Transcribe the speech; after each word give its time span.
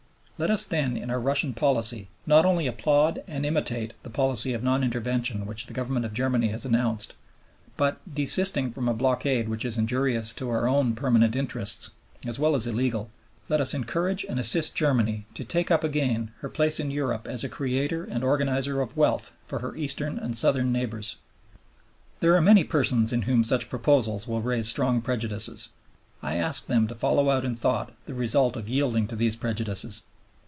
Let 0.43 0.49
us 0.49 0.65
then 0.65 0.97
in 0.97 1.11
our 1.11 1.19
Russian 1.21 1.53
policy 1.53 2.09
not 2.25 2.47
only 2.47 2.65
applaud 2.65 3.23
and 3.27 3.45
imitate 3.45 3.93
the 4.01 4.09
policy 4.09 4.53
of 4.53 4.63
non 4.63 4.83
intervention 4.83 5.45
which 5.45 5.67
the 5.67 5.73
Government 5.75 6.03
of 6.03 6.15
Germany 6.15 6.47
has 6.47 6.65
announced, 6.65 7.13
but, 7.77 7.99
desisting 8.11 8.71
from 8.71 8.87
a 8.87 8.93
blockade 8.95 9.47
which 9.47 9.63
is 9.63 9.77
injurious 9.77 10.33
to 10.33 10.49
our 10.49 10.67
own 10.67 10.95
permanent 10.95 11.35
interests, 11.35 11.91
as 12.25 12.39
well 12.39 12.55
as 12.55 12.65
illegal, 12.65 13.11
let 13.49 13.61
us 13.61 13.75
encourage 13.75 14.23
and 14.23 14.39
assist 14.39 14.73
Germany 14.73 15.27
to 15.35 15.43
take 15.45 15.69
up 15.69 15.83
again 15.83 16.31
her 16.39 16.49
place 16.49 16.79
in 16.79 16.89
Europe 16.89 17.27
as 17.27 17.43
a 17.43 17.47
creator 17.47 18.03
and 18.03 18.23
organizer 18.23 18.81
of 18.81 18.97
wealth 18.97 19.33
for 19.45 19.59
her 19.59 19.75
Eastern 19.75 20.17
and 20.17 20.35
Southern 20.35 20.71
neighbors. 20.71 21.17
There 22.19 22.33
are 22.35 22.41
many 22.41 22.63
persons 22.63 23.13
in 23.13 23.21
whom 23.29 23.43
such 23.43 23.69
proposals 23.69 24.27
will 24.27 24.41
raise 24.41 24.67
strong 24.67 25.01
prejudices. 25.01 25.69
I 26.23 26.37
ask 26.37 26.65
them 26.65 26.87
to 26.87 26.95
follow 26.95 27.29
out 27.29 27.45
in 27.45 27.55
thought 27.55 27.93
the 28.07 28.15
result 28.15 28.55
of 28.57 28.67
yielding 28.69 29.05
to 29.09 29.15
these 29.15 29.35
prejudices. 29.35 30.01